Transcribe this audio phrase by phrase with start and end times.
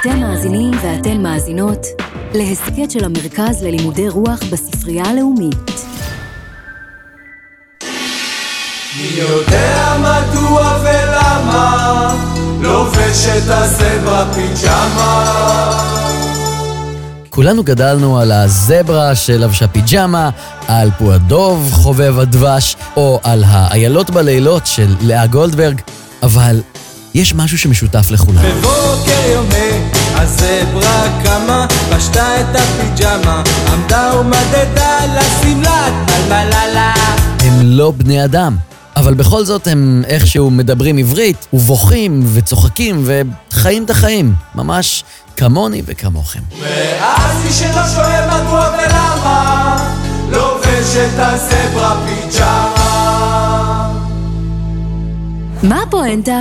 [0.00, 1.86] אתם מאזינים ואתן מאזינות
[2.34, 5.70] להסכת של המרכז ללימודי רוח בספרייה הלאומית.
[8.96, 12.14] מי יודע מדוע ולמה
[12.60, 15.32] לובש את הזברה פיג'מה
[17.30, 20.30] כולנו גדלנו על הזברה שלבשה פיג'מה,
[20.68, 25.80] על פועדוב חובב הדבש, או על האיילות בלילות של לאה גולדברג,
[26.22, 26.60] אבל
[27.14, 28.42] יש משהו שמשותף לכולם.
[28.42, 29.71] בבוקר יומי
[30.14, 35.92] הזברה קמה, פשטה את הפיג'מה, עמדה ומדדה לשמלת
[36.28, 36.94] מלמללה.
[37.40, 38.56] הם לא בני אדם,
[38.96, 45.04] אבל בכל זאת הם איכשהו מדברים עברית, ובוכים, וצוחקים, וחיים את החיים, ממש
[45.36, 46.40] כמוני וכמוכם.
[46.60, 49.76] ואז מי שלא שואל מדוע ולמה
[50.30, 52.92] לובש את הזברה פיג'מה
[55.62, 56.40] מה הפואנטה?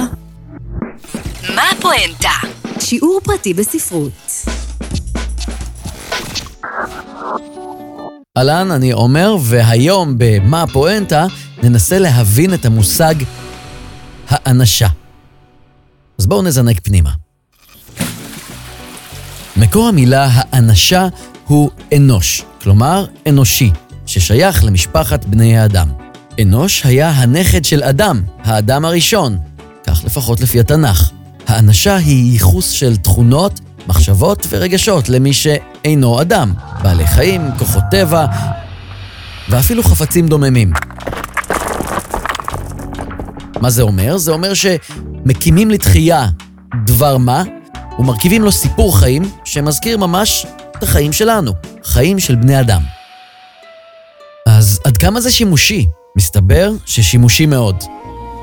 [1.55, 2.60] מה הפואנטה?
[2.91, 4.45] שיעור פרטי בספרות.
[8.37, 11.25] אהלן, אני עומר, והיום ב"מה הפואנטה"
[11.63, 13.15] ננסה להבין את המושג
[14.27, 14.87] האנשה.
[16.19, 17.11] אז בואו נזנק פנימה.
[19.57, 21.07] מקור המילה האנשה
[21.45, 23.71] הוא אנוש, כלומר אנושי,
[24.05, 25.89] ששייך למשפחת בני האדם.
[26.41, 29.37] אנוש היה הנכד של אדם, האדם הראשון,
[29.87, 31.10] כך לפחות לפי התנ"ך.
[31.51, 38.25] האנשה היא ייחוס של תכונות, מחשבות ורגשות למי שאינו אדם, בעלי חיים, כוחות טבע
[39.49, 40.73] ואפילו חפצים דוממים.
[43.61, 44.17] מה זה אומר?
[44.17, 46.27] זה אומר שמקימים לתחייה
[46.85, 47.43] דבר מה,
[47.99, 50.45] ומרכיבים לו סיפור חיים שמזכיר ממש
[50.77, 51.51] את החיים שלנו,
[51.83, 52.81] חיים של בני אדם.
[54.47, 55.85] אז עד כמה זה שימושי?
[56.17, 57.83] מסתבר ששימושי מאוד.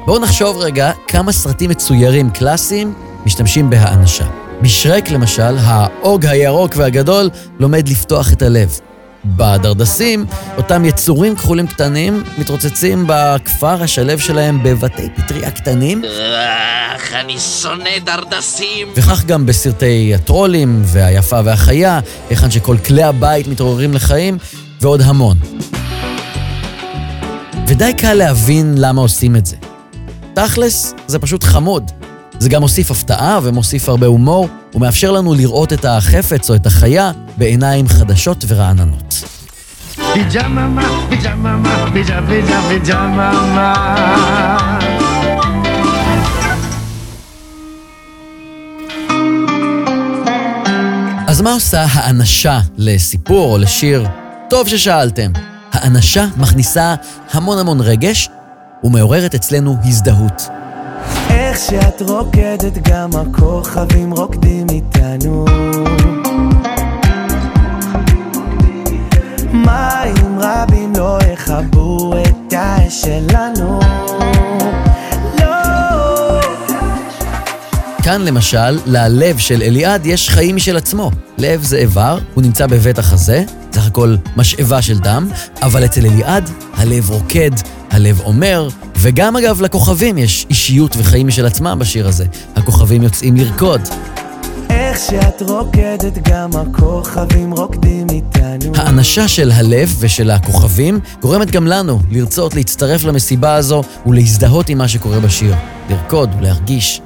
[0.08, 2.94] בואו נחשוב רגע כמה סרטים מצוירים קלאסיים
[3.26, 4.24] משתמשים בהאנשה.
[4.62, 8.78] בשרק למשל, האוג הירוק והגדול לומד לפתוח את הלב.
[9.24, 16.02] בדרדסים, אותם יצורים כחולים קטנים מתרוצצים בכפר השלב שלהם בבתי פטריה קטנים,
[16.96, 18.88] אך, אני שונא דרדסים.
[18.94, 22.00] וכך גם בסרטי הטרולים והיפה והחיה,
[22.30, 24.38] היכן שכל כלי הבית מתעוררים לחיים,
[24.80, 25.36] ועוד המון.
[27.66, 29.56] ודי קל להבין למה עושים את זה.
[30.46, 31.90] תכלס, זה פשוט חמוד.
[32.38, 37.12] זה גם מוסיף הפתעה ומוסיף הרבה הומור, ומאפשר לנו לראות את החפץ או את החיה
[37.36, 39.14] בעיניים חדשות ורעננות.
[51.26, 54.06] אז מה עושה האנשה לסיפור או לשיר?
[54.50, 55.30] טוב ששאלתם.
[55.72, 56.94] האנשה מכניסה
[57.32, 58.28] המון המון רגש
[58.84, 60.48] ומעוררת אצלנו הזדהות.
[61.30, 65.44] איך שאת רוקדת גם הכוכבים רוקדים איתנו
[69.52, 73.80] מים רבים לא יכבו את האש שלנו
[75.40, 76.40] לא
[78.02, 81.10] כאן למשל, ללב של אליעד יש חיים משל עצמו.
[81.38, 85.28] לב זה איבר, הוא נמצא בבית החזה, סך הכל משאבה של דם,
[85.62, 87.50] אבל אצל אליעד הלב רוקד,
[87.90, 92.24] הלב אומר, וגם אגב לכוכבים יש אישיות וחיים משל עצמם בשיר הזה.
[92.56, 93.80] הכוכבים יוצאים לרקוד.
[94.70, 101.98] איך שאת רוקדת גם הכוכבים רוקדים איתנו האנשה של הלב ושל הכוכבים גורמת גם לנו
[102.10, 105.54] לרצות להצטרף למסיבה הזו ולהזדהות עם מה שקורה בשיר.
[105.90, 107.00] לרקוד ולהרגיש.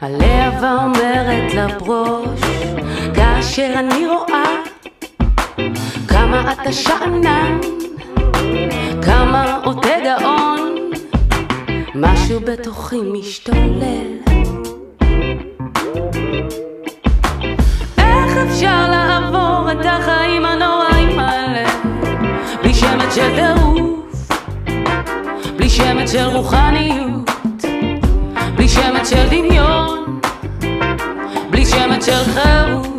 [0.00, 2.53] הלהבה אומרת לברוש,
[3.44, 4.44] כאשר אני רואה
[6.08, 7.60] כמה אתה שאנן,
[9.02, 10.76] כמה עוטה גאון,
[11.94, 14.18] משהו בתוכי משתולל.
[17.98, 21.70] איך אפשר לעבור את החיים הנוראים האלה
[22.62, 24.28] בלי שמץ של טירוף,
[25.56, 27.30] בלי שמץ של רוחניות?
[28.56, 30.20] בלי שמץ של דמיון,
[31.50, 32.93] בלי שמץ של חירות,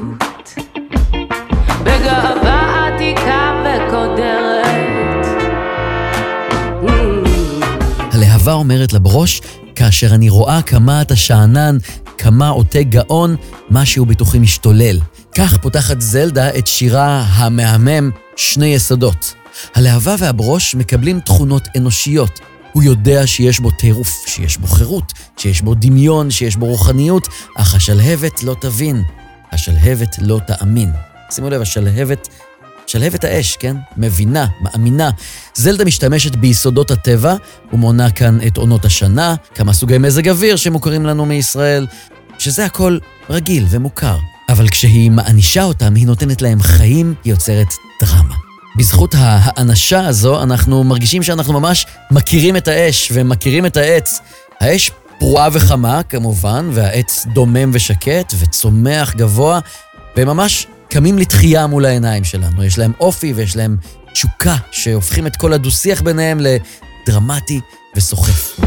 [8.45, 9.41] הלהבה אומרת לברוש,
[9.75, 11.77] כאשר אני רואה כמה אתה שאנן,
[12.17, 13.35] כמה עוטה גאון,
[13.69, 14.99] משהו בתוכי משתולל.
[15.35, 19.33] כך פותחת זלדה את שירה המהמם שני יסודות.
[19.75, 22.39] הלהבה והברוש מקבלים תכונות אנושיות.
[22.73, 27.27] הוא יודע שיש בו טירוף, שיש בו חירות, שיש בו דמיון, שיש בו רוחניות,
[27.57, 29.03] אך השלהבת לא תבין,
[29.51, 30.91] השלהבת לא תאמין.
[31.31, 32.27] שימו לב, השלהבת
[32.87, 33.75] שלהבת האש, כן?
[33.97, 35.09] מבינה, מאמינה.
[35.55, 37.35] זלדה משתמשת ביסודות הטבע,
[37.73, 41.87] ומונה כאן את עונות השנה, כמה סוגי מזג אוויר שמוכרים לנו מישראל,
[42.39, 42.97] שזה הכל
[43.29, 44.17] רגיל ומוכר.
[44.49, 48.35] אבל כשהיא מענישה אותם, היא נותנת להם חיים, היא יוצרת דרמה.
[48.77, 54.19] בזכות האנשה הזו, אנחנו מרגישים שאנחנו ממש מכירים את האש ומכירים את העץ.
[54.61, 59.59] האש פרועה וחמה, כמובן, והעץ דומם ושקט וצומח גבוה,
[60.17, 62.63] והם ממש קמים לתחייה מול העיניים שלנו.
[62.63, 63.77] יש להם אופי ויש להם
[64.13, 67.59] תשוקה שהופכים את כל הדו-שיח ביניהם לדרמטי
[67.95, 68.59] וסוחף.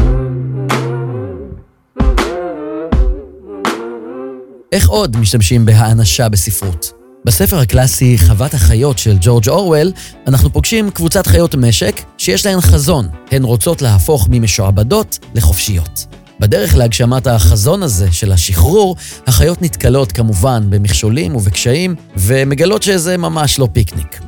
[4.71, 6.91] איך עוד משתמשים בהאנשה בספרות?
[7.25, 9.91] בספר הקלאסי חוות החיות של ג'ורג' אורוול,
[10.27, 13.07] אנחנו פוגשים קבוצת חיות משק שיש להן חזון.
[13.31, 16.18] הן רוצות להפוך ממשועבדות לחופשיות.
[16.39, 18.95] בדרך להגשמת החזון הזה של השחרור,
[19.27, 24.19] החיות נתקלות כמובן במכשולים ובקשיים, ומגלות שזה ממש לא פיקניק.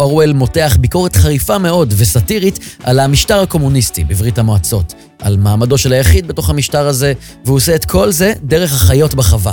[0.00, 6.28] אורוול מותח ביקורת חריפה מאוד וסאטירית על המשטר הקומוניסטי בברית המועצות, על מעמדו של היחיד
[6.28, 7.12] בתוך המשטר הזה,
[7.44, 9.52] והוא עושה את כל זה דרך החיות בחווה.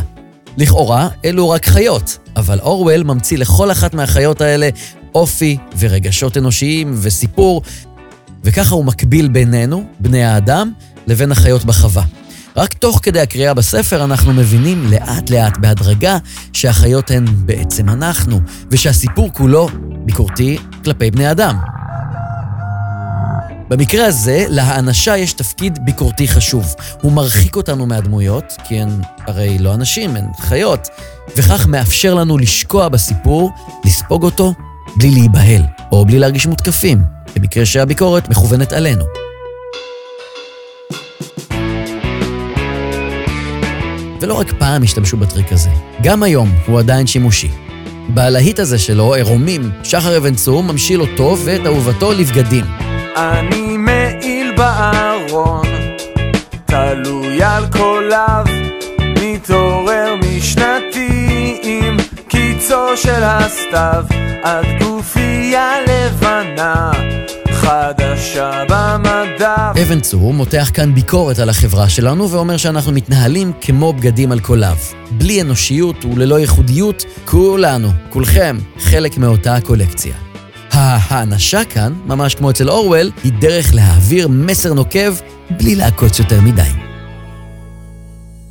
[0.57, 4.69] לכאורה, אלו רק חיות, אבל אורוול ממציא לכל אחת מהחיות האלה
[5.16, 7.62] אופי ורגשות אנושיים וסיפור,
[8.44, 10.71] וככה הוא מקביל בינינו, בני האדם,
[11.08, 12.04] לבין החיות בחווה.
[12.58, 16.18] רק תוך כדי הקריאה בספר אנחנו מבינים לאט לאט בהדרגה
[16.54, 18.40] שהחיות הן בעצם אנחנו,
[18.72, 19.70] ושהסיפור כולו
[20.06, 21.58] ביקורתי כלפי בני אדם.
[23.70, 26.76] במקרה הזה, להאנשה יש תפקיד ביקורתי חשוב.
[27.02, 28.90] הוא מרחיק אותנו מהדמויות, כי הן
[29.28, 30.88] הרי לא אנשים, הן חיות,
[31.38, 33.52] וכך מאפשר לנו לשקוע בסיפור,
[33.86, 34.54] לספוג אותו,
[34.98, 35.62] בלי להיבהל,
[35.92, 37.02] או בלי להרגיש מותקפים,
[37.36, 39.23] במקרה שהביקורת מכוונת עלינו.
[44.24, 45.70] ולא רק פעם השתמשו בטריק הזה,
[46.04, 47.50] גם היום הוא עדיין שימושי.
[48.10, 52.66] בלהיט הזה שלו, עירומים, שחר אבן צור ממשיל אותו ואת אהובתו לבגדים.
[53.16, 55.68] אני מעיל בארון,
[56.66, 58.46] תלוי על קוליו,
[59.22, 61.98] מתעורר משנתי עם
[62.28, 64.06] קיצו של הסתיו,
[64.44, 66.92] עד גופייה לבנה,
[67.52, 68.64] חדשה
[69.69, 69.81] במדף.
[69.81, 74.77] אבן צור מותח כאן ביקורת על החברה שלנו ואומר שאנחנו מתנהלים כמו בגדים על קוליו.
[75.12, 80.15] בלי אנושיות וללא ייחודיות, כולנו, כולכם, חלק מאותה הקולקציה.
[80.71, 85.13] האנשה כאן, ממש כמו אצל אורוול, היא דרך להעביר מסר נוקב
[85.57, 86.69] בלי לעקוץ יותר מדי.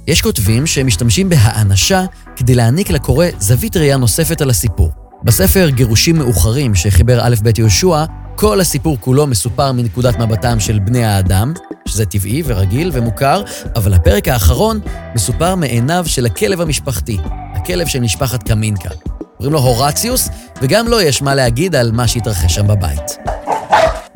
[0.06, 2.04] יש כותבים שמשתמשים בהאנשה
[2.36, 4.90] כדי להעניק לקורא זווית ראייה נוספת על הסיפור.
[5.24, 8.04] בספר גירושים מאוחרים שחיבר א' ב' יהושע,
[8.36, 11.52] כל הסיפור כולו מסופר מנקודת מבטם של בני האדם,
[11.88, 13.42] שזה טבעי ורגיל ומוכר,
[13.76, 14.80] אבל הפרק האחרון
[15.14, 17.18] מסופר מעיניו של הכלב המשפחתי,
[17.54, 18.90] הכלב של משפחת קמינקה.
[19.36, 20.28] קוראים לו הורציוס,
[20.62, 23.18] וגם לו יש מה להגיד על מה שהתרחש שם בבית.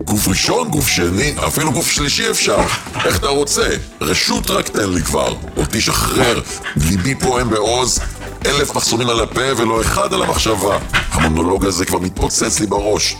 [0.04, 2.58] גוף ראשון, גוף שני, אפילו גוף שלישי אפשר.
[3.04, 3.68] איך אתה רוצה?
[4.00, 5.34] רשות רק תן לי כבר.
[5.56, 6.40] אותי שחרר.
[6.76, 8.00] ליבי פועם בעוז.
[8.46, 10.78] אלף מחסומים על הפה ולא אחד על המחשבה.
[11.10, 13.16] המונולוג הזה כבר מתפוצץ לי בראש.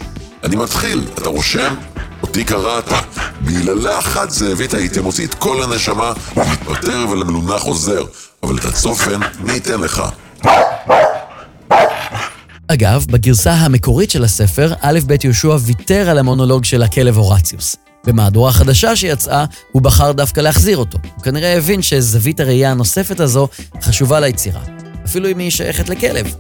[0.46, 1.74] אני מתחיל, אתה רושם?
[2.22, 2.84] אותי קראת.
[3.40, 8.04] ביללה אחת זאבית הייתי מוציא את כל הנשמה, מתפטר ולמלונה חוזר.
[8.42, 10.02] אבל את הצופן, מי ייתן לך?
[12.68, 17.76] אגב, בגרסה המקורית של הספר, א' ב' יהושע ויתר על המונולוג של הכלב הורציוס.
[18.06, 20.98] במהדורה החדשה שיצאה, הוא בחר דווקא להחזיר אותו.
[21.16, 23.48] הוא כנראה הבין שזווית הראייה הנוספת הזו
[23.82, 24.60] חשובה ליצירה,
[25.04, 26.34] אפילו אם היא שייכת לכלב.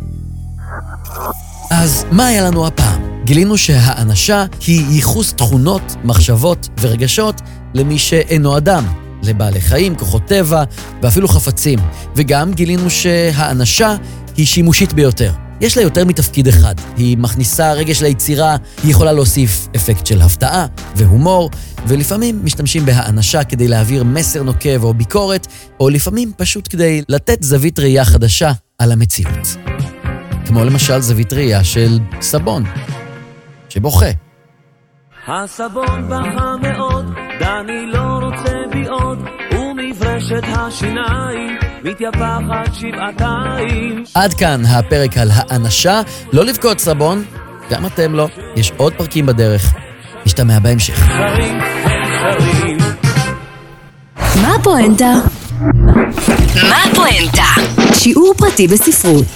[1.70, 3.05] אז מה היה לנו הפעם?
[3.26, 7.40] גילינו שהאנשה היא ייחוס תכונות, מחשבות ורגשות
[7.74, 8.84] למי שאינו אדם,
[9.22, 10.64] לבעלי חיים, כוחות טבע
[11.02, 11.78] ואפילו חפצים.
[12.16, 13.94] וגם גילינו שהאנשה
[14.36, 15.32] היא שימושית ביותר.
[15.60, 16.74] יש לה יותר מתפקיד אחד.
[16.96, 20.66] היא מכניסה רגש ליצירה, היא יכולה להוסיף אפקט של הפתעה
[20.96, 21.50] והומור,
[21.86, 25.46] ולפעמים משתמשים בהאנשה כדי להעביר מסר נוקב או ביקורת,
[25.80, 29.56] או לפעמים פשוט כדי לתת זווית ראייה חדשה על המציאות.
[30.46, 32.64] כמו למשל זווית ראייה של סבון,
[33.76, 34.06] שבוכה.
[35.28, 37.04] הסבון בכה מאוד,
[37.40, 39.18] דני לא רוצה בי עוד,
[39.52, 44.04] ומברשת השיניים מתייפחת שבעתיים.
[44.14, 46.00] עד כאן הפרק על האנשה,
[46.32, 47.24] לא לבכות סבון,
[47.70, 49.74] גם אתם לא, יש עוד פרקים בדרך.
[50.26, 51.06] נשתמע בהמשך.
[51.06, 51.58] שרים
[54.42, 55.12] מה הפואנטה?
[56.70, 57.44] מה הפואנטה?
[57.92, 59.26] שיעור פרטי בספרות.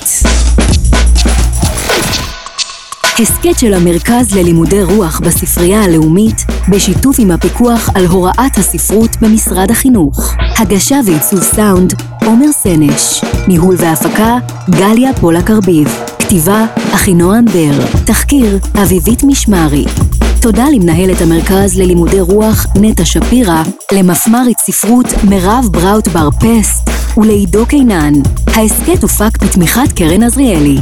[3.22, 10.34] הסכת של המרכז ללימודי רוח בספרייה הלאומית, בשיתוף עם הפיקוח על הוראת הספרות במשרד החינוך.
[10.58, 13.20] הגשה ועיצוב סאונד, עומר סנש.
[13.48, 14.38] ניהול והפקה,
[14.70, 15.88] גליה פולק ארביב.
[16.18, 19.84] כתיבה אחינועם בר, תחקיר אביבית משמרי.
[20.42, 23.62] תודה למנהלת המרכז ללימודי רוח נטע שפירא,
[23.92, 28.12] למפמ"רית ספרות מירב בראוט בר פסט ולעידו קינן.
[28.46, 30.76] ההסכת הופק בתמיכת קרן עזריאלי.